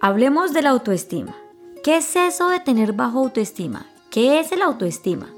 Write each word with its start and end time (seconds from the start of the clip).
Hablemos 0.00 0.52
de 0.52 0.62
la 0.62 0.70
autoestima. 0.70 1.34
¿Qué 1.82 1.96
es 1.96 2.14
eso 2.14 2.50
de 2.50 2.60
tener 2.60 2.92
bajo 2.92 3.18
autoestima? 3.18 3.84
¿Qué 4.10 4.38
es 4.38 4.52
el 4.52 4.62
autoestima? 4.62 5.28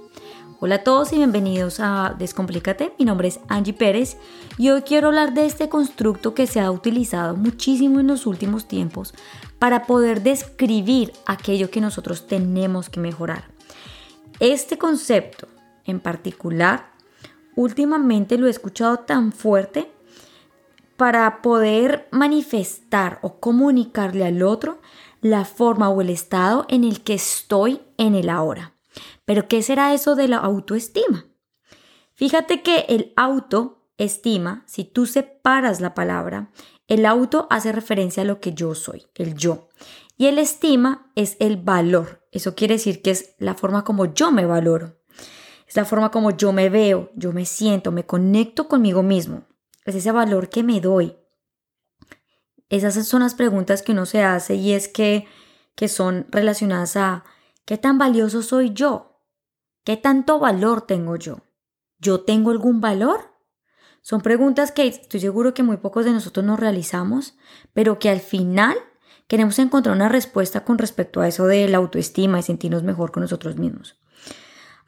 Hola 0.61 0.75
a 0.75 0.85
todos 0.85 1.14
y 1.14 1.17
bienvenidos 1.17 1.80
a 1.80 2.14
Descomplícate. 2.19 2.93
Mi 2.99 3.07
nombre 3.07 3.29
es 3.29 3.41
Angie 3.49 3.73
Pérez 3.73 4.19
y 4.59 4.69
hoy 4.69 4.83
quiero 4.83 5.07
hablar 5.07 5.33
de 5.33 5.46
este 5.46 5.71
constructo 5.71 6.35
que 6.35 6.46
se 6.46 6.61
ha 6.61 6.71
utilizado 6.71 7.37
muchísimo 7.37 8.01
en 8.01 8.09
los 8.09 8.27
últimos 8.27 8.69
tiempos 8.69 9.15
para 9.59 9.86
poder 9.86 10.23
describir 10.23 11.14
aquello 11.24 11.70
que 11.70 11.80
nosotros 11.80 12.27
tenemos 12.27 12.90
que 12.90 13.00
mejorar. 13.00 13.45
Este 14.40 14.77
concepto 14.77 15.48
en 15.86 16.00
particular, 16.00 16.90
últimamente 17.56 18.36
lo 18.36 18.46
he 18.46 18.50
escuchado 18.50 18.98
tan 18.98 19.32
fuerte 19.32 19.90
para 21.01 21.41
poder 21.41 22.09
manifestar 22.11 23.21
o 23.23 23.41
comunicarle 23.41 24.27
al 24.27 24.43
otro 24.43 24.83
la 25.23 25.47
forma 25.47 25.88
o 25.88 26.02
el 26.02 26.11
estado 26.11 26.66
en 26.69 26.84
el 26.84 27.01
que 27.01 27.15
estoy 27.15 27.80
en 27.97 28.15
el 28.15 28.29
ahora. 28.29 28.74
Pero 29.24 29.48
¿qué 29.48 29.62
será 29.62 29.95
eso 29.95 30.15
de 30.15 30.29
la 30.29 30.37
autoestima? 30.37 31.24
Fíjate 32.12 32.60
que 32.60 32.84
el 32.91 33.15
autoestima, 33.16 34.62
si 34.66 34.84
tú 34.84 35.07
separas 35.07 35.80
la 35.80 35.95
palabra, 35.95 36.51
el 36.87 37.07
auto 37.07 37.46
hace 37.48 37.73
referencia 37.73 38.23
a 38.23 38.27
lo 38.27 38.38
que 38.38 38.52
yo 38.52 38.74
soy, 38.74 39.07
el 39.15 39.35
yo. 39.35 39.71
Y 40.19 40.27
el 40.27 40.38
estima 40.38 41.10
es 41.15 41.38
el 41.41 41.57
valor. 41.57 42.29
Eso 42.30 42.55
quiere 42.55 42.74
decir 42.74 43.01
que 43.01 43.12
es 43.12 43.37
la 43.38 43.55
forma 43.55 43.85
como 43.85 44.12
yo 44.12 44.30
me 44.32 44.45
valoro. 44.45 45.01
Es 45.66 45.77
la 45.77 45.87
forma 45.87 46.10
como 46.10 46.37
yo 46.37 46.52
me 46.52 46.69
veo, 46.69 47.10
yo 47.15 47.32
me 47.32 47.46
siento, 47.46 47.91
me 47.91 48.05
conecto 48.05 48.69
conmigo 48.69 49.02
mismo 49.02 49.46
es 49.84 49.95
ese 49.95 50.12
valor 50.12 50.48
que 50.48 50.62
me 50.62 50.80
doy. 50.80 51.16
Esas 52.69 53.07
son 53.07 53.23
las 53.23 53.34
preguntas 53.34 53.83
que 53.83 53.93
uno 53.93 54.07
se 54.07 54.23
hace 54.23 54.55
y 54.55 54.73
es 54.73 54.88
que, 54.88 55.27
que 55.75 55.88
son 55.88 56.27
relacionadas 56.30 56.97
a 56.97 57.24
¿qué 57.65 57.79
tan 57.79 57.99
valioso 57.99 58.43
soy 58.43 58.73
yo? 58.73 59.23
¿Qué 59.85 59.96
tanto 59.96 60.38
valor 60.38 60.82
tengo 60.82 61.16
yo? 61.16 61.38
¿Yo 61.99 62.21
tengo 62.21 62.51
algún 62.51 62.80
valor? 62.80 63.30
Son 64.03 64.21
preguntas 64.21 64.72
que 64.72 64.87
estoy 64.87 65.21
seguro 65.21 65.53
que 65.53 65.62
muy 65.62 65.77
pocos 65.77 66.04
de 66.04 66.12
nosotros 66.12 66.47
nos 66.47 66.60
realizamos, 66.60 67.37
pero 67.72 67.99
que 67.99 68.09
al 68.09 68.21
final 68.21 68.76
queremos 69.26 69.59
encontrar 69.59 69.94
una 69.94 70.09
respuesta 70.09 70.65
con 70.65 70.78
respecto 70.78 71.21
a 71.21 71.28
eso 71.28 71.47
de 71.47 71.69
la 71.69 71.78
autoestima 71.78 72.38
y 72.38 72.43
sentirnos 72.43 72.82
mejor 72.82 73.12
con 73.12 73.22
nosotros 73.22 73.56
mismos. 73.56 74.00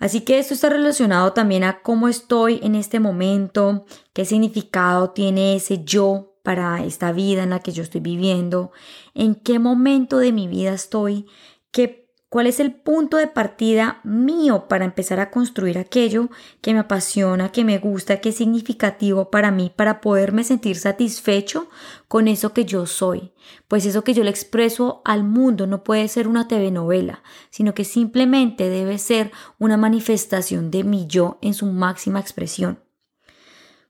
Así 0.03 0.23
que 0.23 0.41
esto 0.41 0.53
está 0.53 0.69
relacionado 0.69 1.33
también 1.33 1.63
a 1.63 1.81
cómo 1.81 2.09
estoy 2.09 2.59
en 2.65 2.75
este 2.75 2.99
momento, 2.99 3.85
qué 4.13 4.25
significado 4.25 5.11
tiene 5.11 5.55
ese 5.55 5.85
yo 5.85 6.35
para 6.43 6.85
esta 6.85 7.13
vida 7.13 7.45
en 7.45 7.51
la 7.51 7.61
que 7.61 7.71
yo 7.71 7.85
estoy 7.85 8.01
viviendo, 8.01 8.73
en 9.15 9.37
qué 9.37 9.61
momento 9.61 10.19
de 10.19 10.33
mi 10.33 10.49
vida 10.49 10.73
estoy, 10.73 11.27
qué 11.71 12.02
¿Cuál 12.33 12.47
es 12.47 12.61
el 12.61 12.73
punto 12.73 13.19
de 13.19 13.27
partida 13.27 14.01
mío 14.05 14.65
para 14.67 14.87
empezar 14.87 15.21
a 15.21 15.31
construir 15.31 15.77
aquello 15.77 16.31
que 16.63 16.73
me 16.73 16.79
apasiona, 16.79 17.53
que 17.53 17.63
me 17.63 17.77
gusta, 17.77 18.23
que 18.23 18.31
es 18.31 18.37
significativo 18.37 19.31
para 19.31 19.51
mí, 19.51 19.71
para 19.77 20.01
poderme 20.01 20.43
sentir 20.43 20.77
satisfecho 20.77 21.69
con 22.09 22.29
eso 22.29 22.55
que 22.55 22.65
yo 22.65 22.87
soy? 22.87 23.35
Pues 23.69 23.85
eso 23.85 24.03
que 24.03 24.15
yo 24.15 24.25
le 24.25 24.31
expreso 24.31 25.03
al 25.05 25.25
mundo 25.25 25.67
no 25.67 25.85
puede 25.85 26.09
ser 26.09 26.27
una 26.27 26.49
telenovela, 26.49 27.23
sino 27.51 27.75
que 27.75 27.85
simplemente 27.85 28.71
debe 28.71 28.97
ser 28.97 29.31
una 29.59 29.77
manifestación 29.77 30.71
de 30.71 30.85
mi 30.85 31.07
yo 31.07 31.37
en 31.43 31.53
su 31.53 31.67
máxima 31.67 32.19
expresión. 32.19 32.83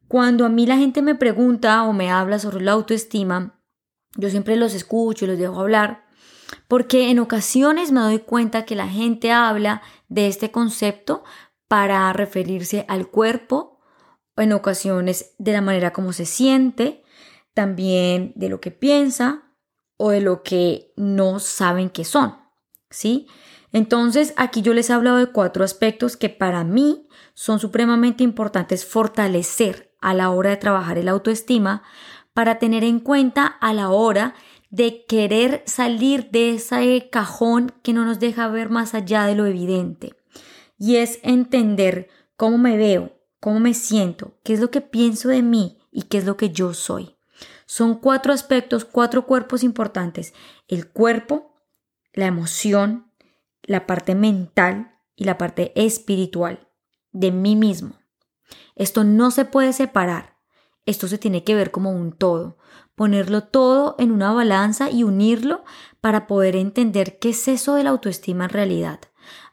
Cuando 0.09 0.45
a 0.45 0.49
mí 0.49 0.67
la 0.67 0.79
gente 0.79 1.01
me 1.01 1.15
pregunta 1.15 1.85
o 1.85 1.93
me 1.93 2.11
habla 2.11 2.41
sobre 2.41 2.65
la 2.65 2.73
autoestima, 2.73 3.61
yo 4.17 4.31
siempre 4.31 4.57
los 4.57 4.75
escucho 4.75 5.27
y 5.27 5.29
los 5.29 5.39
dejo 5.39 5.61
hablar 5.61 6.11
porque 6.69 7.11
en 7.11 7.19
ocasiones 7.19 7.93
me 7.93 8.01
doy 8.01 8.19
cuenta 8.21 8.65
que 8.65 8.77
la 8.77 8.89
gente 8.89 9.33
habla 9.33 9.83
de 10.09 10.29
este 10.29 10.51
concepto 10.51 11.25
para 11.69 12.13
referirse 12.13 12.85
al 12.89 13.09
cuerpo, 13.09 13.81
en 14.37 14.53
ocasiones 14.53 15.35
de 15.39 15.53
la 15.53 15.61
manera 15.61 15.93
como 15.93 16.13
se 16.13 16.27
siente, 16.27 17.03
también 17.55 18.33
de 18.35 18.49
lo 18.49 18.61
que 18.61 18.71
piensa 18.71 19.43
o 19.97 20.11
de 20.11 20.21
lo 20.21 20.43
que 20.43 20.93
no 20.97 21.39
saben 21.39 21.91
que 21.91 22.05
son, 22.05 22.37
¿sí? 22.91 23.29
Entonces, 23.73 24.35
aquí 24.37 24.61
yo 24.61 24.75
les 24.75 24.91
he 24.91 24.93
hablado 24.93 25.17
de 25.17 25.29
cuatro 25.29 25.65
aspectos 25.65 26.17
que 26.17 26.29
para 26.29 26.65
mí 26.65 27.09
son 27.35 27.59
supremamente 27.59 28.23
importantes 28.23 28.85
fortalecer 28.85 29.95
a 30.01 30.13
la 30.13 30.31
hora 30.31 30.51
de 30.51 30.57
trabajar 30.59 30.99
el 30.99 31.09
autoestima 31.09 31.83
para 32.35 32.59
tener 32.59 32.85
en 32.85 33.01
cuenta 33.01 33.47
a 33.47 33.73
la 33.73 33.91
hora 33.91 34.35
de 34.35 34.35
querer 35.09 35.63
salir 35.67 36.31
de 36.31 36.55
ese 36.55 37.09
cajón 37.11 37.73
que 37.83 37.93
no 37.93 38.05
nos 38.05 38.19
deja 38.19 38.49
ver 38.49 38.71
más 38.71 38.95
allá 38.95 39.27
de 39.27 39.35
lo 39.35 39.47
evidente. 39.47 40.15
Y 40.79 40.97
es 40.97 41.19
entender 41.23 42.09
cómo 42.37 42.59
me 42.59 42.77
veo, 42.77 43.13
cómo 43.41 43.61
me 43.61 43.75
siento, 43.75 44.39
qué 44.43 44.55
es 44.55 44.61
lo 44.61 44.71
que 44.71 44.81
pienso 44.81 45.29
de 45.29 45.43
mí 45.43 45.79
y 45.91 46.03
qué 46.03 46.19
es 46.19 46.25
lo 46.25 46.37
que 46.37 46.51
yo 46.51 46.75
soy. 46.75 47.17
Son 47.67 47.97
cuatro 47.97 48.33
aspectos, 48.33 48.85
cuatro 48.85 49.27
cuerpos 49.27 49.63
importantes. 49.63 50.35
El 50.69 50.89
cuerpo, 50.89 51.55
la 52.13 52.27
emoción, 52.27 53.13
la 53.63 53.87
parte 53.87 54.15
mental 54.15 54.99
y 55.17 55.25
la 55.25 55.39
parte 55.39 55.73
espiritual 55.75 56.69
de 57.13 57.31
mí 57.31 57.57
mismo. 57.57 57.95
Esto 58.75 59.05
no 59.05 59.31
se 59.31 59.45
puede 59.45 59.73
separar. 59.73 60.32
Esto 60.87 61.09
se 61.09 61.19
tiene 61.19 61.45
que 61.45 61.55
ver 61.55 61.71
como 61.71 61.91
un 61.91 62.13
todo 62.13 62.57
ponerlo 62.95 63.43
todo 63.43 63.97
en 63.99 64.13
una 64.13 64.33
balanza 64.33 64.91
y 64.91 65.03
unirlo 65.03 65.65
para 66.01 66.27
poder 66.27 66.57
entender 66.57 67.19
qué 67.19 67.31
es 67.31 67.49
eso 67.49 67.75
de 67.75 67.85
la 67.85 67.91
autoestima 67.91 68.45
en 68.45 68.51
realidad. 68.51 69.01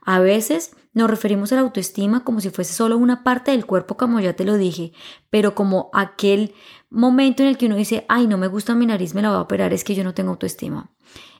A 0.02 0.20
veces 0.20 0.76
nos 0.94 1.10
referimos 1.10 1.52
a 1.52 1.56
la 1.56 1.62
autoestima 1.62 2.24
como 2.24 2.42
si 2.42 2.50
fuese 2.50 2.74
solo 2.74 2.98
una 2.98 3.24
parte 3.24 3.52
del 3.52 3.66
cuerpo, 3.66 3.98
como 3.98 4.20
ya 4.20 4.34
te 4.34 4.46
lo 4.46 4.58
dije, 4.58 4.94
pero 5.30 5.56
como 5.56 5.90
aquel 5.94 6.54
momento 6.90 7.44
en 7.44 7.50
el 7.50 7.58
que 7.58 7.68
uno 7.68 7.76
dice, 7.76 8.06
ay, 8.10 8.28
no 8.28 8.38
me 8.38 8.48
gusta 8.48 8.76
mi 8.76 8.86
nariz, 8.86 9.14
me 9.14 9.22
la 9.22 9.30
voy 9.30 9.38
a 9.38 9.42
operar, 9.42 9.74
es 9.74 9.84
que 9.84 9.96
yo 9.96 10.04
no 10.04 10.14
tengo 10.14 10.32
autoestima. 10.32 10.92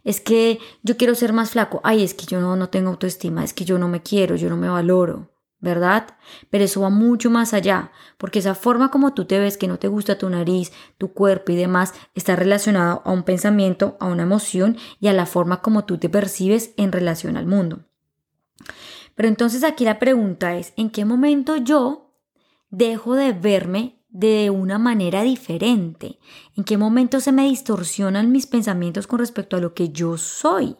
Es 0.04 0.22
que 0.22 0.60
yo 0.84 0.98
quiero 0.98 1.16
ser 1.16 1.34
más 1.34 1.52
flaco, 1.52 1.82
ay, 1.84 2.04
es 2.04 2.14
que 2.14 2.26
yo 2.26 2.40
no, 2.40 2.56
no 2.56 2.70
tengo 2.70 2.90
autoestima, 2.90 3.44
es 3.44 3.54
que 3.54 3.66
yo 3.66 3.80
no 3.80 3.88
me 3.88 4.02
quiero, 4.02 4.36
yo 4.36 4.50
no 4.50 4.58
me 4.58 4.70
valoro. 4.70 5.32
¿Verdad? 5.62 6.08
Pero 6.50 6.64
eso 6.64 6.82
va 6.82 6.90
mucho 6.90 7.30
más 7.30 7.54
allá, 7.54 7.92
porque 8.18 8.40
esa 8.40 8.56
forma 8.56 8.92
como 8.92 9.14
tú 9.14 9.26
te 9.26 9.40
ves, 9.40 9.58
que 9.58 9.68
no 9.68 9.78
te 9.78 9.88
gusta 9.88 10.18
tu 10.18 10.30
nariz, 10.30 10.72
tu 10.98 11.14
cuerpo 11.14 11.52
y 11.52 11.56
demás, 11.56 11.94
está 12.16 12.36
relacionado 12.36 13.02
a 13.06 13.12
un 13.12 13.24
pensamiento, 13.24 13.98
a 14.00 14.08
una 14.08 14.24
emoción 14.24 14.78
y 15.00 15.08
a 15.08 15.14
la 15.14 15.26
forma 15.26 15.62
como 15.62 15.86
tú 15.86 15.98
te 15.98 16.10
percibes 16.10 16.72
en 16.78 16.92
relación 16.92 17.36
al 17.38 17.46
mundo. 17.46 17.80
Pero 19.16 19.28
entonces 19.28 19.64
aquí 19.64 19.84
la 19.84 20.00
pregunta 20.00 20.56
es, 20.56 20.74
¿en 20.78 20.90
qué 20.90 21.04
momento 21.04 21.58
yo 21.58 22.16
dejo 22.70 23.16
de 23.16 23.34
verme 23.34 24.02
de 24.08 24.50
una 24.50 24.78
manera 24.78 25.24
diferente? 25.24 26.20
¿En 26.56 26.64
qué 26.64 26.78
momento 26.78 27.20
se 27.20 27.34
me 27.34 27.44
distorsionan 27.44 28.32
mis 28.32 28.48
pensamientos 28.48 29.08
con 29.08 29.20
respecto 29.20 29.58
a 29.58 29.60
lo 29.60 29.74
que 29.74 29.90
yo 29.90 30.18
soy? 30.18 30.78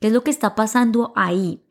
¿Qué 0.00 0.08
es 0.08 0.12
lo 0.12 0.22
que 0.22 0.30
está 0.30 0.54
pasando 0.54 1.12
ahí? 1.16 1.64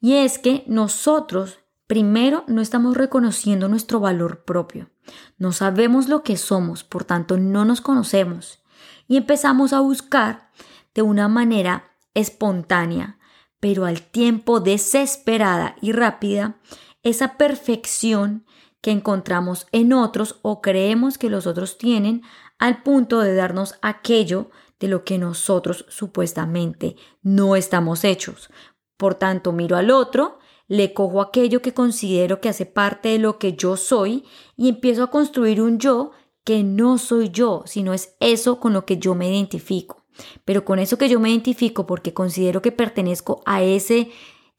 Y 0.00 0.14
es 0.14 0.38
que 0.38 0.64
nosotros 0.66 1.58
Primero, 1.92 2.44
no 2.46 2.62
estamos 2.62 2.96
reconociendo 2.96 3.68
nuestro 3.68 4.00
valor 4.00 4.46
propio. 4.46 4.88
No 5.36 5.52
sabemos 5.52 6.08
lo 6.08 6.22
que 6.22 6.38
somos, 6.38 6.84
por 6.84 7.04
tanto 7.04 7.36
no 7.36 7.66
nos 7.66 7.82
conocemos. 7.82 8.62
Y 9.08 9.18
empezamos 9.18 9.74
a 9.74 9.80
buscar 9.80 10.48
de 10.94 11.02
una 11.02 11.28
manera 11.28 11.92
espontánea, 12.14 13.18
pero 13.60 13.84
al 13.84 14.00
tiempo 14.00 14.60
desesperada 14.60 15.76
y 15.82 15.92
rápida, 15.92 16.56
esa 17.02 17.36
perfección 17.36 18.46
que 18.80 18.90
encontramos 18.90 19.66
en 19.70 19.92
otros 19.92 20.38
o 20.40 20.62
creemos 20.62 21.18
que 21.18 21.28
los 21.28 21.46
otros 21.46 21.76
tienen 21.76 22.22
al 22.58 22.82
punto 22.82 23.20
de 23.20 23.34
darnos 23.34 23.74
aquello 23.82 24.50
de 24.80 24.88
lo 24.88 25.04
que 25.04 25.18
nosotros 25.18 25.84
supuestamente 25.90 26.96
no 27.20 27.54
estamos 27.54 28.02
hechos. 28.02 28.48
Por 28.96 29.14
tanto, 29.16 29.52
miro 29.52 29.76
al 29.76 29.90
otro 29.90 30.38
le 30.72 30.94
cojo 30.94 31.20
aquello 31.20 31.60
que 31.60 31.74
considero 31.74 32.40
que 32.40 32.48
hace 32.48 32.64
parte 32.64 33.10
de 33.10 33.18
lo 33.18 33.38
que 33.38 33.52
yo 33.52 33.76
soy 33.76 34.24
y 34.56 34.70
empiezo 34.70 35.02
a 35.02 35.10
construir 35.10 35.60
un 35.60 35.78
yo 35.78 36.12
que 36.44 36.62
no 36.64 36.96
soy 36.96 37.28
yo, 37.28 37.62
sino 37.66 37.92
es 37.92 38.16
eso 38.20 38.58
con 38.58 38.72
lo 38.72 38.86
que 38.86 38.96
yo 38.96 39.14
me 39.14 39.28
identifico. 39.28 40.06
Pero 40.46 40.64
con 40.64 40.78
eso 40.78 40.96
que 40.96 41.10
yo 41.10 41.20
me 41.20 41.28
identifico 41.28 41.84
porque 41.84 42.14
considero 42.14 42.62
que 42.62 42.72
pertenezco 42.72 43.42
a 43.44 43.62
ese 43.62 44.12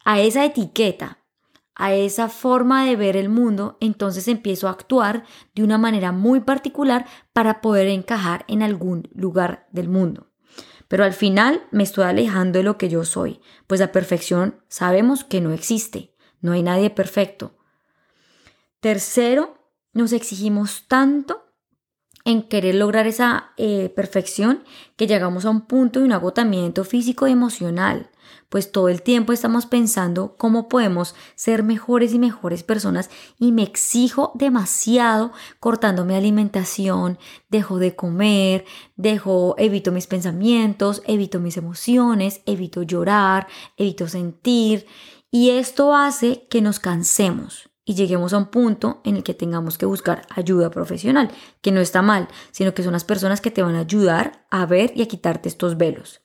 a 0.06 0.20
esa 0.20 0.46
etiqueta, 0.46 1.18
a 1.74 1.96
esa 1.96 2.30
forma 2.30 2.86
de 2.86 2.96
ver 2.96 3.18
el 3.18 3.30
mundo, 3.30 3.78
entonces 3.80 4.28
empiezo 4.28 4.68
a 4.68 4.72
actuar 4.72 5.24
de 5.56 5.64
una 5.64 5.80
manera 5.80 6.12
muy 6.12 6.42
particular 6.42 7.08
para 7.34 7.60
poder 7.60 7.88
encajar 7.88 8.46
en 8.48 8.62
algún 8.62 9.10
lugar 9.16 9.68
del 9.72 9.90
mundo. 9.90 10.33
Pero 10.94 11.06
al 11.06 11.14
final 11.14 11.66
me 11.72 11.82
estoy 11.82 12.04
alejando 12.04 12.60
de 12.60 12.64
lo 12.64 12.78
que 12.78 12.88
yo 12.88 13.04
soy, 13.04 13.42
pues 13.66 13.80
la 13.80 13.92
perfección 13.92 14.62
sabemos 14.68 15.24
que 15.24 15.42
no 15.42 15.52
existe, 15.52 16.14
no 16.40 16.52
hay 16.52 16.62
nadie 16.62 16.92
perfecto. 16.92 17.58
Tercero, 18.80 19.58
nos 19.94 20.14
exigimos 20.14 20.86
tanto 20.88 21.43
en 22.26 22.44
querer 22.44 22.76
lograr 22.76 23.08
esa 23.08 23.52
eh, 23.58 23.92
perfección 23.96 24.64
que 24.96 25.08
llegamos 25.08 25.46
a 25.46 25.50
un 25.50 25.62
punto 25.62 26.00
de 26.00 26.06
un 26.06 26.14
agotamiento 26.14 26.84
físico 26.84 27.28
y 27.28 27.32
emocional, 27.32 28.10
pues 28.50 28.72
todo 28.72 28.88
el 28.88 29.02
tiempo 29.02 29.34
estamos 29.34 29.66
pensando 29.66 30.36
cómo 30.38 30.70
podemos 30.70 31.16
ser 31.36 31.64
mejores 31.64 32.14
y 32.14 32.20
mejores 32.20 32.64
personas 32.64 33.10
y 33.40 33.52
me 33.52 33.64
exijo 33.64 34.32
demasiado 34.36 35.32
cortando 35.60 36.06
mi 36.06 36.14
alimentación, 36.14 37.18
dejo 37.50 37.80
de 37.80 37.96
comer, 37.96 38.66
dejo, 38.96 39.56
evito 39.58 39.92
mis 39.92 40.08
pensamientos, 40.08 41.02
evito 41.08 41.40
mis 41.40 41.58
emociones, 41.58 42.42
evito 42.46 42.84
llorar, 42.84 43.48
evito 43.76 44.08
sentir. 44.08 44.86
Y 45.32 45.50
esto 45.50 45.96
hace 45.96 46.48
que 46.48 46.62
nos 46.62 46.80
cansemos 46.80 47.73
y 47.86 47.96
lleguemos 47.96 48.34
a 48.34 48.38
un 48.38 48.46
punto 48.46 49.02
en 49.04 49.18
el 49.18 49.24
que 49.24 49.34
tengamos 49.34 49.78
que 49.78 49.86
buscar 49.86 50.24
ayuda 50.30 50.72
profesional, 50.72 51.30
que 51.62 51.72
no 51.72 51.82
está 51.82 52.02
mal, 52.02 52.28
sino 52.52 52.74
que 52.74 52.84
son 52.84 52.94
las 52.94 53.04
personas 53.04 53.42
que 53.42 53.52
te 53.52 53.62
van 53.62 53.76
a 53.76 53.82
ayudar 53.82 54.46
a 54.50 54.66
ver 54.66 54.94
y 54.96 55.02
a 55.02 55.08
quitarte 55.08 55.50
estos 55.50 55.78
velos. 55.78 56.22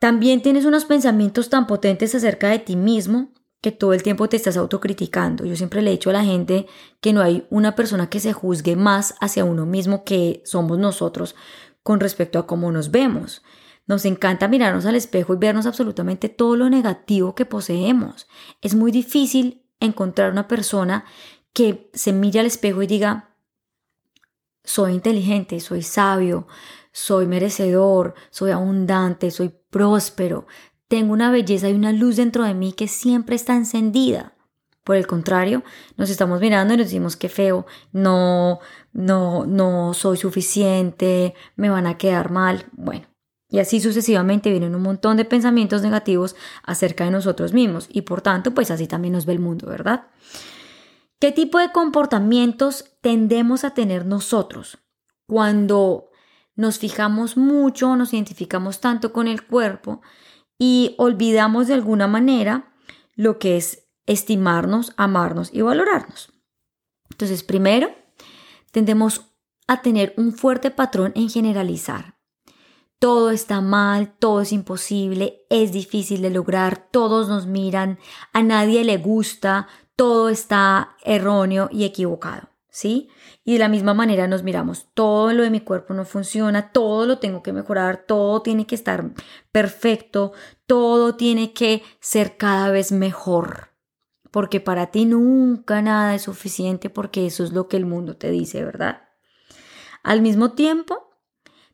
También 0.00 0.42
tienes 0.42 0.64
unos 0.64 0.84
pensamientos 0.84 1.50
tan 1.50 1.66
potentes 1.66 2.14
acerca 2.14 2.48
de 2.48 2.58
ti 2.58 2.76
mismo 2.76 3.32
que 3.60 3.72
todo 3.72 3.92
el 3.92 4.02
tiempo 4.02 4.28
te 4.28 4.36
estás 4.36 4.56
autocriticando. 4.56 5.44
Yo 5.44 5.56
siempre 5.56 5.82
le 5.82 5.90
he 5.90 5.92
dicho 5.92 6.10
a 6.10 6.14
la 6.14 6.24
gente 6.24 6.66
que 7.00 7.12
no 7.12 7.20
hay 7.20 7.46
una 7.50 7.74
persona 7.74 8.08
que 8.08 8.20
se 8.20 8.32
juzgue 8.32 8.76
más 8.76 9.14
hacia 9.20 9.44
uno 9.44 9.66
mismo 9.66 10.04
que 10.04 10.42
somos 10.46 10.78
nosotros 10.78 11.34
con 11.82 12.00
respecto 12.00 12.38
a 12.38 12.46
cómo 12.46 12.72
nos 12.72 12.90
vemos. 12.90 13.42
Nos 13.86 14.04
encanta 14.04 14.48
mirarnos 14.48 14.86
al 14.86 14.94
espejo 14.94 15.34
y 15.34 15.38
vernos 15.38 15.66
absolutamente 15.66 16.28
todo 16.28 16.56
lo 16.56 16.70
negativo 16.70 17.34
que 17.34 17.44
poseemos. 17.44 18.28
Es 18.62 18.74
muy 18.74 18.92
difícil 18.92 19.66
encontrar 19.80 20.32
una 20.32 20.46
persona 20.48 21.04
que 21.52 21.90
se 21.94 22.12
mire 22.12 22.40
al 22.40 22.46
espejo 22.46 22.82
y 22.82 22.86
diga, 22.86 23.34
soy 24.62 24.92
inteligente, 24.92 25.58
soy 25.60 25.82
sabio, 25.82 26.46
soy 26.92 27.26
merecedor, 27.26 28.14
soy 28.30 28.50
abundante, 28.50 29.30
soy 29.30 29.52
próspero, 29.70 30.46
tengo 30.88 31.12
una 31.12 31.30
belleza 31.30 31.68
y 31.68 31.72
una 31.72 31.92
luz 31.92 32.16
dentro 32.16 32.44
de 32.44 32.54
mí 32.54 32.72
que 32.72 32.88
siempre 32.88 33.36
está 33.36 33.54
encendida. 33.54 34.34
Por 34.82 34.96
el 34.96 35.06
contrario, 35.06 35.62
nos 35.96 36.10
estamos 36.10 36.40
mirando 36.40 36.74
y 36.74 36.76
nos 36.78 36.86
decimos 36.86 37.16
que 37.16 37.28
feo, 37.28 37.66
no, 37.92 38.58
no, 38.92 39.46
no 39.46 39.94
soy 39.94 40.16
suficiente, 40.16 41.34
me 41.54 41.70
van 41.70 41.86
a 41.86 41.96
quedar 41.96 42.30
mal. 42.30 42.66
Bueno, 42.72 43.06
y 43.50 43.58
así 43.58 43.80
sucesivamente 43.80 44.50
vienen 44.50 44.74
un 44.74 44.82
montón 44.82 45.16
de 45.16 45.24
pensamientos 45.24 45.82
negativos 45.82 46.36
acerca 46.62 47.04
de 47.04 47.10
nosotros 47.10 47.52
mismos 47.52 47.88
y 47.90 48.02
por 48.02 48.22
tanto 48.22 48.54
pues 48.54 48.70
así 48.70 48.86
también 48.86 49.12
nos 49.12 49.26
ve 49.26 49.32
el 49.32 49.40
mundo, 49.40 49.66
¿verdad? 49.66 50.06
¿Qué 51.18 51.32
tipo 51.32 51.58
de 51.58 51.72
comportamientos 51.72 52.96
tendemos 53.02 53.64
a 53.64 53.74
tener 53.74 54.06
nosotros 54.06 54.78
cuando 55.26 56.10
nos 56.54 56.78
fijamos 56.78 57.36
mucho, 57.36 57.96
nos 57.96 58.14
identificamos 58.14 58.80
tanto 58.80 59.12
con 59.12 59.28
el 59.28 59.44
cuerpo 59.46 60.00
y 60.58 60.94
olvidamos 60.98 61.66
de 61.66 61.74
alguna 61.74 62.06
manera 62.06 62.72
lo 63.16 63.38
que 63.38 63.56
es 63.56 63.88
estimarnos, 64.06 64.92
amarnos 64.96 65.50
y 65.52 65.60
valorarnos? 65.60 66.32
Entonces, 67.10 67.42
primero, 67.42 67.94
tendemos 68.70 69.32
a 69.66 69.82
tener 69.82 70.14
un 70.16 70.32
fuerte 70.32 70.70
patrón 70.70 71.12
en 71.14 71.28
generalizar 71.28 72.19
todo 73.00 73.30
está 73.30 73.62
mal, 73.62 74.12
todo 74.18 74.42
es 74.42 74.52
imposible, 74.52 75.46
es 75.48 75.72
difícil 75.72 76.20
de 76.20 76.28
lograr, 76.28 76.86
todos 76.90 77.28
nos 77.28 77.46
miran, 77.46 77.98
a 78.34 78.42
nadie 78.42 78.84
le 78.84 78.98
gusta, 78.98 79.68
todo 79.96 80.28
está 80.28 80.96
erróneo 81.02 81.70
y 81.72 81.84
equivocado, 81.84 82.50
¿sí? 82.68 83.08
Y 83.42 83.54
de 83.54 83.58
la 83.58 83.68
misma 83.68 83.94
manera 83.94 84.28
nos 84.28 84.42
miramos, 84.42 84.88
todo 84.92 85.32
lo 85.32 85.42
de 85.42 85.50
mi 85.50 85.60
cuerpo 85.60 85.94
no 85.94 86.04
funciona, 86.04 86.72
todo 86.72 87.06
lo 87.06 87.18
tengo 87.18 87.42
que 87.42 87.54
mejorar, 87.54 88.04
todo 88.06 88.42
tiene 88.42 88.66
que 88.66 88.74
estar 88.74 89.12
perfecto, 89.50 90.32
todo 90.66 91.16
tiene 91.16 91.54
que 91.54 91.82
ser 92.00 92.36
cada 92.36 92.70
vez 92.70 92.92
mejor. 92.92 93.70
Porque 94.30 94.60
para 94.60 94.88
ti 94.88 95.06
nunca 95.06 95.80
nada 95.80 96.14
es 96.14 96.22
suficiente 96.22 96.90
porque 96.90 97.26
eso 97.26 97.44
es 97.44 97.52
lo 97.52 97.66
que 97.66 97.78
el 97.78 97.86
mundo 97.86 98.16
te 98.16 98.30
dice, 98.30 98.62
¿verdad? 98.62 99.08
Al 100.02 100.20
mismo 100.20 100.52
tiempo, 100.52 101.10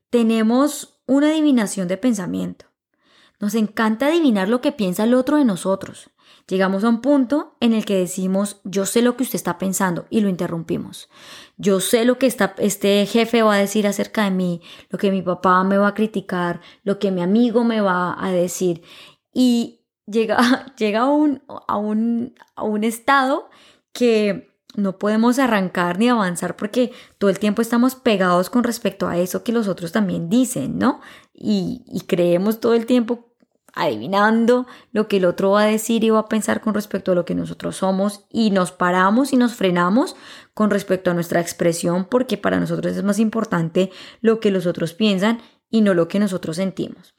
tenemos 0.09 0.96
una 1.07 1.29
adivinación 1.29 1.89
de 1.89 1.97
pensamiento. 1.97 2.67
Nos 3.39 3.55
encanta 3.55 4.07
adivinar 4.07 4.49
lo 4.49 4.61
que 4.61 4.73
piensa 4.73 5.05
el 5.05 5.15
otro 5.15 5.37
de 5.37 5.45
nosotros. 5.45 6.11
Llegamos 6.49 6.85
a 6.85 6.89
un 6.89 7.01
punto 7.01 7.57
en 7.61 7.73
el 7.73 7.85
que 7.85 7.97
decimos, 7.97 8.61
yo 8.65 8.87
sé 8.87 9.03
lo 9.03 9.17
que 9.17 9.25
usted 9.25 9.37
está 9.37 9.59
pensando 9.59 10.07
y 10.11 10.21
lo 10.21 10.29
interrumpimos. 10.29 11.09
Yo 11.57 11.81
sé 11.81 12.05
lo 12.05 12.19
que 12.19 12.27
este 12.27 13.07
jefe 13.07 13.43
va 13.43 13.55
a 13.55 13.59
decir 13.59 13.87
acerca 13.87 14.25
de 14.25 14.31
mí, 14.31 14.63
lo 14.89 14.99
que 14.99 15.11
mi 15.11 15.23
papá 15.23 15.65
me 15.65 15.77
va 15.77 15.89
a 15.89 15.95
criticar, 15.95 16.61
lo 16.83 16.99
que 16.99 17.11
mi 17.11 17.21
amigo 17.21 17.65
me 17.65 17.81
va 17.81 18.17
a 18.19 18.31
decir. 18.31 18.83
Y 19.33 19.81
llega, 20.07 20.73
llega 20.79 21.01
a, 21.01 21.09
un, 21.09 21.43
a, 21.49 21.77
un, 21.77 22.35
a 22.55 22.63
un 22.63 22.85
estado 22.85 23.51
que 23.93 24.56
no 24.77 24.99
podemos 24.99 25.39
arrancar 25.39 25.99
ni 25.99 26.09
avanzar 26.09 26.57
porque 26.57 26.93
todo 27.19 27.31
el 27.31 27.39
tiempo 27.39 27.63
estamos 27.63 27.95
pegados 27.95 28.51
con 28.51 28.65
respecto 28.65 29.09
a 29.09 29.19
eso 29.19 29.43
que 29.43 29.53
los 29.53 29.69
otros 29.69 29.93
también 29.93 30.29
dicen, 30.29 30.79
¿no? 30.79 31.01
Y, 31.35 31.83
creemos 32.07 32.61
todo 32.61 32.75
el 32.75 32.87
tiempo 32.87 33.33
adivinando 33.75 34.67
lo 34.93 35.09
que 35.09 35.19
el 35.19 35.27
otro 35.27 35.51
va 35.51 35.63
a 35.63 35.67
decir 35.67 36.05
y 36.05 36.11
va 36.11 36.21
a 36.21 36.29
pensar 36.29 36.61
con 36.61 36.73
respecto 36.73 37.13
a 37.13 37.15
lo 37.15 37.25
que 37.25 37.35
nosotros 37.35 37.77
somos 37.77 38.25
y 38.31 38.51
nos 38.51 38.73
paramos 38.73 39.33
y 39.33 39.37
nos 39.37 39.55
frenamos 39.55 40.17
con 40.55 40.71
respecto 40.71 41.11
a 41.11 41.15
nuestra 41.15 41.41
expresión 41.41 42.07
porque 42.07 42.39
para 42.39 42.59
nosotros 42.59 42.97
es 42.97 43.03
más 43.03 43.19
importante 43.19 43.91
lo 44.23 44.41
que 44.41 44.51
los 44.51 44.67
otros 44.67 44.95
piensan 44.95 45.41
y 45.69 45.83
no 45.83 45.93
lo 45.93 46.09
que 46.09 46.19
nosotros 46.19 46.57
sentimos. 46.57 47.15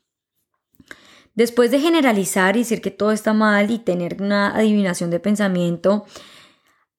Después 1.36 1.70
de 1.70 1.80
generalizar 1.80 2.56
y 2.56 2.62
decir 2.62 2.82
que 2.82 2.90
todo 2.90 3.12
está 3.12 3.32
mal 3.32 3.70
y 3.70 3.78
tener 3.78 4.20
una 4.20 4.56
adivinación 4.56 5.12
de 5.12 5.20
pensamiento, 5.20 6.06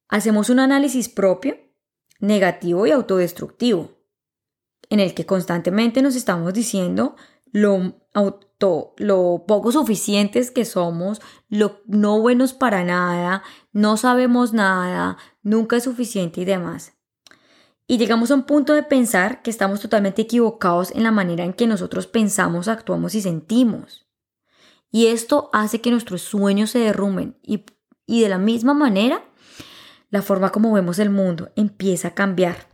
hacemos 0.09 0.51
un 0.51 0.59
análisis 0.59 1.09
propio, 1.09 1.57
negativo 2.19 2.87
y 2.87 2.91
autodestructivo, 2.91 3.99
en 4.91 5.01
el 5.01 5.15
que 5.15 5.27
constantemente 5.27 6.03
nos 6.03 6.17
estamos 6.17 6.53
diciendo 6.55 7.15
lo, 7.53 7.95
poco 9.47 9.73
suficientes 9.73 10.51
que 10.51 10.65
somos, 10.65 11.21
lo 11.49 11.81
no 11.87 12.21
buenos 12.21 12.55
para 12.55 12.85
nada, 12.85 13.43
no 13.73 13.97
sabemos 13.97 14.53
nada, 14.53 15.19
nunca 15.43 15.77
es 15.77 15.85
suficiente 15.85 16.41
y 16.41 16.45
demás. 16.45 16.95
Y 17.87 17.97
llegamos 17.97 18.31
a 18.31 18.35
un 18.35 18.43
punto 18.43 18.75
de 18.75 18.83
pensar 18.83 19.41
que 19.43 19.51
estamos 19.51 19.81
totalmente 19.81 20.23
equivocados 20.23 20.91
en 20.91 21.05
la 21.05 21.11
manera 21.11 21.45
en 21.45 21.55
que 21.55 21.67
nosotros 21.67 22.07
pensamos, 22.07 22.69
actuamos 22.69 23.15
y 23.15 23.23
sentimos. 23.23 24.07
Y 24.91 25.07
esto 25.07 25.49
hace 25.53 25.81
que 25.81 25.91
nuestros 25.91 26.23
sueños 26.23 26.71
se 26.71 26.81
derrumben 26.81 27.39
y, 27.43 27.65
y 28.07 28.23
de 28.23 28.29
la 28.29 28.39
misma 28.39 28.75
manera 28.75 29.23
la 30.11 30.23
forma 30.23 30.51
como 30.51 30.73
vemos 30.73 30.99
el 30.99 31.11
mundo 31.11 31.51
empieza 31.57 32.09
a 32.09 32.15
cambiar. 32.15 32.69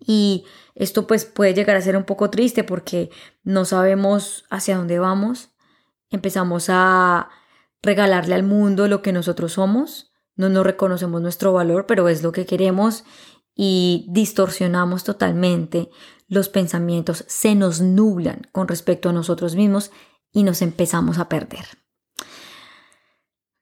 Y 0.00 0.44
esto 0.74 1.06
pues 1.06 1.24
puede 1.24 1.54
llegar 1.54 1.76
a 1.76 1.80
ser 1.80 1.96
un 1.96 2.04
poco 2.04 2.30
triste 2.30 2.64
porque 2.64 3.10
no 3.44 3.64
sabemos 3.64 4.44
hacia 4.50 4.76
dónde 4.76 4.98
vamos. 4.98 5.50
Empezamos 6.10 6.66
a 6.68 7.28
regalarle 7.82 8.34
al 8.34 8.42
mundo 8.42 8.88
lo 8.88 9.02
que 9.02 9.12
nosotros 9.12 9.52
somos. 9.52 10.12
No 10.34 10.48
nos 10.48 10.64
reconocemos 10.64 11.20
nuestro 11.20 11.52
valor, 11.52 11.86
pero 11.86 12.08
es 12.08 12.22
lo 12.22 12.32
que 12.32 12.46
queremos 12.46 13.04
y 13.54 14.06
distorsionamos 14.08 15.04
totalmente 15.04 15.90
los 16.28 16.48
pensamientos, 16.48 17.24
se 17.28 17.54
nos 17.54 17.82
nublan 17.82 18.48
con 18.52 18.66
respecto 18.66 19.10
a 19.10 19.12
nosotros 19.12 19.54
mismos 19.54 19.90
y 20.32 20.44
nos 20.44 20.62
empezamos 20.62 21.18
a 21.18 21.28
perder. 21.28 21.81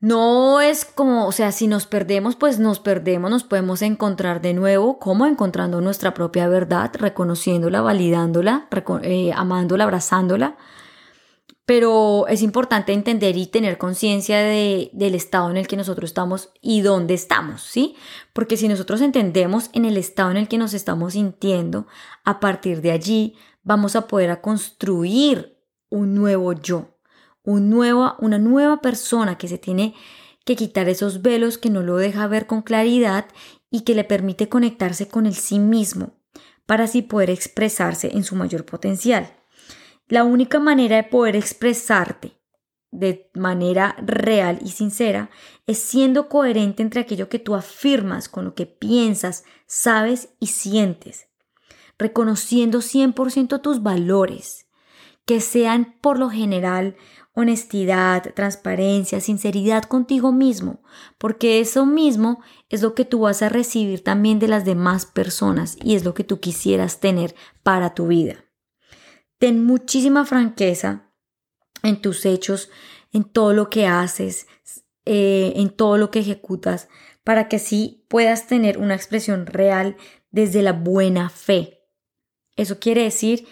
No 0.00 0.62
es 0.62 0.86
como, 0.86 1.26
o 1.26 1.32
sea, 1.32 1.52
si 1.52 1.66
nos 1.66 1.86
perdemos, 1.86 2.34
pues 2.34 2.58
nos 2.58 2.80
perdemos, 2.80 3.30
nos 3.30 3.44
podemos 3.44 3.82
encontrar 3.82 4.40
de 4.40 4.54
nuevo, 4.54 4.98
como 4.98 5.26
encontrando 5.26 5.82
nuestra 5.82 6.14
propia 6.14 6.48
verdad, 6.48 6.90
reconociéndola, 6.94 7.82
validándola, 7.82 8.66
eh, 9.02 9.30
amándola, 9.34 9.84
abrazándola. 9.84 10.56
Pero 11.66 12.26
es 12.28 12.40
importante 12.40 12.94
entender 12.94 13.36
y 13.36 13.46
tener 13.46 13.76
conciencia 13.76 14.38
de, 14.38 14.90
del 14.94 15.14
estado 15.14 15.50
en 15.50 15.58
el 15.58 15.68
que 15.68 15.76
nosotros 15.76 16.10
estamos 16.10 16.50
y 16.62 16.80
dónde 16.80 17.12
estamos, 17.12 17.60
¿sí? 17.60 17.94
Porque 18.32 18.56
si 18.56 18.68
nosotros 18.68 19.02
entendemos 19.02 19.68
en 19.74 19.84
el 19.84 19.98
estado 19.98 20.30
en 20.30 20.38
el 20.38 20.48
que 20.48 20.58
nos 20.58 20.72
estamos 20.72 21.12
sintiendo, 21.12 21.86
a 22.24 22.40
partir 22.40 22.80
de 22.80 22.92
allí 22.92 23.36
vamos 23.62 23.94
a 23.96 24.08
poder 24.08 24.40
construir 24.40 25.58
un 25.90 26.14
nuevo 26.14 26.54
yo, 26.54 26.99
un 27.50 27.72
una 28.18 28.38
nueva 28.38 28.80
persona 28.80 29.38
que 29.38 29.48
se 29.48 29.58
tiene 29.58 29.94
que 30.44 30.56
quitar 30.56 30.88
esos 30.88 31.22
velos 31.22 31.58
que 31.58 31.70
no 31.70 31.82
lo 31.82 31.96
deja 31.96 32.26
ver 32.26 32.46
con 32.46 32.62
claridad 32.62 33.26
y 33.70 33.82
que 33.82 33.94
le 33.94 34.04
permite 34.04 34.48
conectarse 34.48 35.08
con 35.08 35.26
el 35.26 35.34
sí 35.34 35.58
mismo 35.58 36.14
para 36.66 36.84
así 36.84 37.02
poder 37.02 37.30
expresarse 37.30 38.10
en 38.12 38.24
su 38.24 38.36
mayor 38.36 38.64
potencial. 38.64 39.36
La 40.08 40.24
única 40.24 40.58
manera 40.58 40.96
de 40.96 41.04
poder 41.04 41.36
expresarte 41.36 42.40
de 42.90 43.30
manera 43.34 43.94
real 44.04 44.58
y 44.64 44.70
sincera 44.70 45.30
es 45.66 45.78
siendo 45.78 46.28
coherente 46.28 46.82
entre 46.82 47.00
aquello 47.00 47.28
que 47.28 47.38
tú 47.38 47.54
afirmas 47.54 48.28
con 48.28 48.44
lo 48.44 48.54
que 48.54 48.66
piensas, 48.66 49.44
sabes 49.66 50.30
y 50.40 50.48
sientes, 50.48 51.28
reconociendo 51.98 52.80
100% 52.80 53.62
tus 53.62 53.82
valores, 53.82 54.66
que 55.24 55.40
sean 55.40 55.96
por 56.00 56.18
lo 56.18 56.30
general 56.30 56.96
honestidad, 57.34 58.34
transparencia, 58.34 59.20
sinceridad 59.20 59.84
contigo 59.84 60.32
mismo, 60.32 60.82
porque 61.18 61.60
eso 61.60 61.86
mismo 61.86 62.42
es 62.68 62.82
lo 62.82 62.94
que 62.94 63.04
tú 63.04 63.20
vas 63.20 63.42
a 63.42 63.48
recibir 63.48 64.02
también 64.02 64.38
de 64.38 64.48
las 64.48 64.64
demás 64.64 65.06
personas 65.06 65.76
y 65.82 65.94
es 65.94 66.04
lo 66.04 66.14
que 66.14 66.24
tú 66.24 66.40
quisieras 66.40 67.00
tener 67.00 67.34
para 67.62 67.94
tu 67.94 68.08
vida. 68.08 68.44
Ten 69.38 69.64
muchísima 69.64 70.26
franqueza 70.26 71.10
en 71.82 72.00
tus 72.00 72.26
hechos, 72.26 72.68
en 73.12 73.24
todo 73.24 73.52
lo 73.52 73.70
que 73.70 73.86
haces, 73.86 74.46
eh, 75.06 75.52
en 75.56 75.70
todo 75.70 75.98
lo 75.98 76.10
que 76.10 76.18
ejecutas, 76.18 76.88
para 77.24 77.48
que 77.48 77.56
así 77.56 78.04
puedas 78.08 78.46
tener 78.48 78.78
una 78.78 78.94
expresión 78.94 79.46
real 79.46 79.96
desde 80.30 80.62
la 80.62 80.72
buena 80.72 81.30
fe. 81.30 81.80
Eso 82.56 82.78
quiere 82.78 83.04
decir 83.04 83.46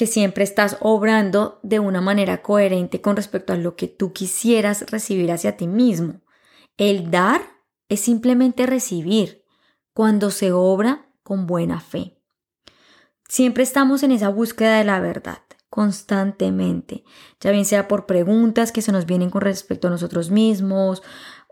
que 0.00 0.06
siempre 0.06 0.44
estás 0.44 0.78
obrando 0.80 1.60
de 1.62 1.78
una 1.78 2.00
manera 2.00 2.40
coherente 2.40 3.02
con 3.02 3.16
respecto 3.16 3.52
a 3.52 3.56
lo 3.56 3.76
que 3.76 3.86
tú 3.86 4.14
quisieras 4.14 4.90
recibir 4.90 5.30
hacia 5.30 5.58
ti 5.58 5.66
mismo. 5.66 6.22
El 6.78 7.10
dar 7.10 7.42
es 7.90 8.00
simplemente 8.00 8.64
recibir 8.64 9.44
cuando 9.92 10.30
se 10.30 10.52
obra 10.52 11.12
con 11.22 11.46
buena 11.46 11.80
fe. 11.80 12.16
Siempre 13.28 13.62
estamos 13.62 14.02
en 14.02 14.12
esa 14.12 14.30
búsqueda 14.30 14.78
de 14.78 14.84
la 14.84 15.00
verdad 15.00 15.40
constantemente, 15.68 17.04
ya 17.38 17.50
bien 17.50 17.66
sea 17.66 17.86
por 17.86 18.06
preguntas 18.06 18.72
que 18.72 18.80
se 18.80 18.92
nos 18.92 19.04
vienen 19.04 19.28
con 19.28 19.42
respecto 19.42 19.88
a 19.88 19.90
nosotros 19.90 20.30
mismos 20.30 21.02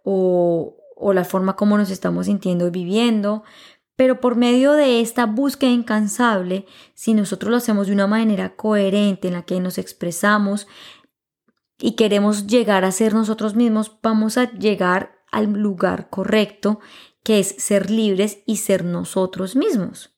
o, 0.04 0.74
o 0.96 1.12
la 1.12 1.26
forma 1.26 1.54
como 1.54 1.76
nos 1.76 1.90
estamos 1.90 2.26
sintiendo 2.26 2.66
y 2.66 2.70
viviendo, 2.70 3.44
pero 3.98 4.20
por 4.20 4.36
medio 4.36 4.74
de 4.74 5.00
esta 5.00 5.26
búsqueda 5.26 5.72
incansable, 5.72 6.66
si 6.94 7.14
nosotros 7.14 7.50
lo 7.50 7.56
hacemos 7.56 7.88
de 7.88 7.94
una 7.94 8.06
manera 8.06 8.54
coherente 8.54 9.26
en 9.26 9.34
la 9.34 9.42
que 9.42 9.58
nos 9.58 9.76
expresamos 9.76 10.68
y 11.80 11.96
queremos 11.96 12.46
llegar 12.46 12.84
a 12.84 12.92
ser 12.92 13.12
nosotros 13.12 13.56
mismos, 13.56 13.98
vamos 14.00 14.38
a 14.38 14.52
llegar 14.52 15.18
al 15.32 15.46
lugar 15.46 16.10
correcto, 16.10 16.78
que 17.24 17.40
es 17.40 17.56
ser 17.58 17.90
libres 17.90 18.38
y 18.46 18.58
ser 18.58 18.84
nosotros 18.84 19.56
mismos. 19.56 20.14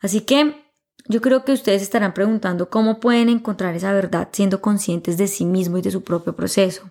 Así 0.00 0.22
que 0.22 0.64
yo 1.06 1.20
creo 1.20 1.44
que 1.44 1.52
ustedes 1.52 1.82
estarán 1.82 2.14
preguntando 2.14 2.70
cómo 2.70 3.00
pueden 3.00 3.28
encontrar 3.28 3.74
esa 3.74 3.92
verdad 3.92 4.30
siendo 4.32 4.62
conscientes 4.62 5.18
de 5.18 5.28
sí 5.28 5.44
mismo 5.44 5.76
y 5.76 5.82
de 5.82 5.90
su 5.90 6.02
propio 6.04 6.34
proceso. 6.34 6.90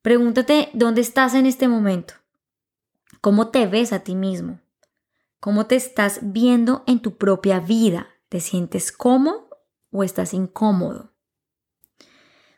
Pregúntate 0.00 0.68
dónde 0.74 1.00
estás 1.00 1.34
en 1.34 1.46
este 1.46 1.66
momento. 1.66 2.14
¿Cómo 3.20 3.48
te 3.48 3.66
ves 3.66 3.92
a 3.92 4.04
ti 4.04 4.14
mismo? 4.14 4.60
¿Cómo 5.46 5.66
te 5.66 5.76
estás 5.76 6.18
viendo 6.22 6.82
en 6.88 6.98
tu 6.98 7.18
propia 7.18 7.60
vida? 7.60 8.08
¿Te 8.28 8.40
sientes 8.40 8.90
cómodo 8.90 9.48
o 9.92 10.02
estás 10.02 10.34
incómodo? 10.34 11.12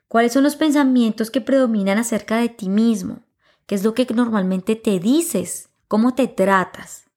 ¿Cuáles 0.09 0.33
son 0.33 0.43
los 0.43 0.57
pensamientos 0.57 1.31
que 1.31 1.43
predominan 1.43 1.99
acerca 1.99 2.39
de 2.39 2.49
ti 2.49 2.71
mismo? 2.71 3.27
¿Qué 3.67 3.75
es 3.75 3.85
lo 3.85 3.93
que 3.93 4.07
normalmente 4.07 4.75
te 4.75 5.01
dices? 5.01 5.69
¿Cómo 5.87 6.15
te 6.15 6.29
tratas? 6.29 7.11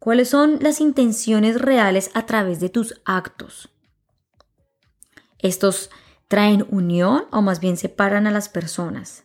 ¿Cuáles 0.00 0.30
son 0.30 0.58
las 0.60 0.80
intenciones 0.80 1.60
reales 1.60 2.10
a 2.14 2.26
través 2.26 2.58
de 2.58 2.68
tus 2.68 3.00
actos? 3.04 3.68
¿Estos 5.38 5.88
traen 6.26 6.66
unión 6.68 7.26
o 7.30 7.42
más 7.42 7.60
bien 7.60 7.76
separan 7.76 8.26
a 8.26 8.32
las 8.32 8.48
personas? 8.48 9.22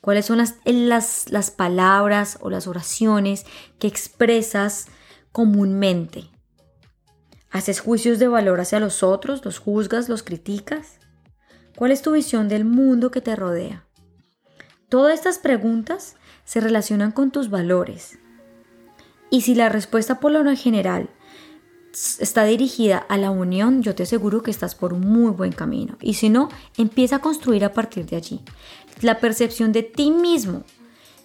¿Cuáles 0.00 0.26
son 0.26 0.38
las, 0.38 0.54
las, 0.64 1.32
las 1.32 1.50
palabras 1.50 2.38
o 2.42 2.48
las 2.48 2.68
oraciones 2.68 3.44
que 3.80 3.88
expresas 3.88 4.86
comúnmente? 5.36 6.30
¿Haces 7.50 7.80
juicios 7.80 8.18
de 8.18 8.26
valor 8.26 8.58
hacia 8.58 8.80
los 8.80 9.02
otros? 9.02 9.44
¿Los 9.44 9.58
juzgas? 9.58 10.08
¿Los 10.08 10.22
criticas? 10.22 10.98
¿Cuál 11.76 11.92
es 11.92 12.00
tu 12.00 12.12
visión 12.12 12.48
del 12.48 12.64
mundo 12.64 13.10
que 13.10 13.20
te 13.20 13.36
rodea? 13.36 13.84
Todas 14.88 15.12
estas 15.12 15.38
preguntas 15.38 16.16
se 16.46 16.60
relacionan 16.60 17.12
con 17.12 17.32
tus 17.32 17.50
valores, 17.50 18.18
y 19.28 19.42
si 19.42 19.54
la 19.54 19.68
respuesta 19.68 20.20
por 20.20 20.32
lo 20.32 20.56
general 20.56 21.10
está 22.18 22.44
dirigida 22.44 22.96
a 22.96 23.18
la 23.18 23.30
unión, 23.30 23.82
yo 23.82 23.94
te 23.94 24.04
aseguro 24.04 24.42
que 24.42 24.50
estás 24.50 24.74
por 24.74 24.94
un 24.94 25.02
muy 25.02 25.32
buen 25.32 25.52
camino. 25.52 25.98
Y 26.00 26.14
si 26.14 26.30
no, 26.30 26.48
empieza 26.78 27.16
a 27.16 27.20
construir 27.20 27.66
a 27.66 27.74
partir 27.74 28.06
de 28.06 28.16
allí. 28.16 28.40
La 29.02 29.20
percepción 29.20 29.72
de 29.72 29.82
ti 29.82 30.10
mismo 30.10 30.64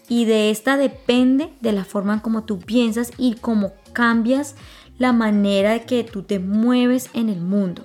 y 0.10 0.25
de 0.25 0.50
esta 0.50 0.75
depende 0.75 1.53
de 1.62 1.72
la 1.72 1.86
forma 1.86 2.15
en 2.15 2.20
cómo 2.20 2.44
tú 2.44 2.60
piensas 2.60 3.13
y 3.18 3.36
cómo 3.36 3.72
cambias 3.93 4.55
la 4.98 5.13
manera 5.13 5.71
de 5.71 5.83
que 5.83 6.03
tú 6.03 6.24
te 6.24 6.39
mueves 6.39 7.10
en 7.13 7.29
el 7.29 7.41
mundo. 7.41 7.83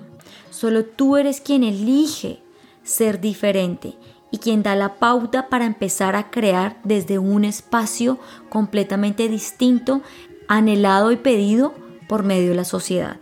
Solo 0.49 0.85
tú 0.85 1.17
eres 1.17 1.41
quien 1.41 1.63
elige 1.63 2.41
ser 2.83 3.19
diferente 3.19 3.95
y 4.31 4.37
quien 4.39 4.63
da 4.63 4.75
la 4.75 4.95
pauta 4.95 5.49
para 5.49 5.65
empezar 5.65 6.15
a 6.15 6.29
crear 6.29 6.79
desde 6.83 7.17
un 7.17 7.45
espacio 7.45 8.19
completamente 8.49 9.29
distinto, 9.29 10.01
anhelado 10.47 11.11
y 11.11 11.17
pedido 11.17 11.73
por 12.07 12.23
medio 12.23 12.49
de 12.49 12.55
la 12.55 12.65
sociedad. 12.65 13.17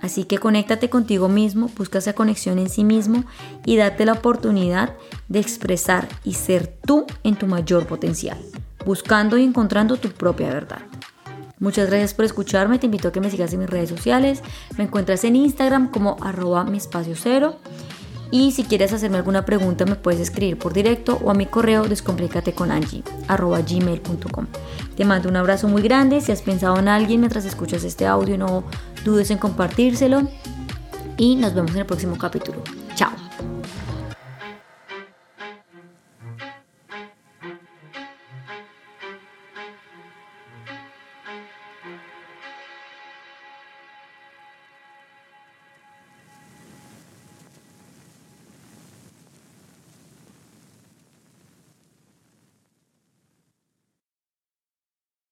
Así 0.00 0.24
que 0.24 0.38
conéctate 0.38 0.88
contigo 0.88 1.28
mismo, 1.28 1.70
busca 1.76 1.98
esa 1.98 2.14
conexión 2.14 2.58
en 2.58 2.68
sí 2.68 2.84
mismo 2.84 3.24
y 3.64 3.76
date 3.76 4.04
la 4.04 4.14
oportunidad 4.14 4.96
de 5.28 5.40
expresar 5.40 6.08
y 6.24 6.34
ser 6.34 6.66
tú 6.66 7.06
en 7.24 7.36
tu 7.36 7.46
mayor 7.46 7.86
potencial, 7.86 8.38
buscando 8.86 9.36
y 9.36 9.44
encontrando 9.44 9.96
tu 9.96 10.08
propia 10.10 10.48
verdad. 10.48 10.82
Muchas 11.60 11.88
gracias 11.88 12.14
por 12.14 12.24
escucharme, 12.24 12.78
te 12.78 12.86
invito 12.86 13.08
a 13.08 13.12
que 13.12 13.20
me 13.20 13.30
sigas 13.30 13.52
en 13.52 13.60
mis 13.60 13.70
redes 13.70 13.90
sociales, 13.90 14.42
me 14.76 14.84
encuentras 14.84 15.24
en 15.24 15.36
Instagram 15.36 15.90
como 15.90 16.16
arroba 16.20 16.64
mi 16.64 16.78
espacio 16.78 17.14
cero 17.16 17.58
y 18.32 18.52
si 18.52 18.64
quieres 18.64 18.92
hacerme 18.92 19.16
alguna 19.16 19.44
pregunta, 19.44 19.84
me 19.84 19.96
puedes 19.96 20.20
escribir 20.20 20.56
por 20.56 20.72
directo 20.72 21.20
o 21.24 21.30
a 21.30 21.34
mi 21.34 21.46
correo 21.46 21.82
gmail.com 21.82 24.46
Te 24.96 25.04
mando 25.04 25.28
un 25.28 25.36
abrazo 25.36 25.66
muy 25.66 25.82
grande. 25.82 26.20
Si 26.20 26.30
has 26.30 26.42
pensado 26.42 26.78
en 26.78 26.86
alguien 26.86 27.20
mientras 27.20 27.44
escuchas 27.44 27.82
este 27.82 28.06
audio, 28.06 28.38
no 28.38 28.62
dudes 29.04 29.32
en 29.32 29.38
compartírselo. 29.38 30.28
Y 31.16 31.34
nos 31.36 31.54
vemos 31.54 31.72
en 31.72 31.78
el 31.78 31.86
próximo 31.86 32.16
capítulo. 32.16 32.62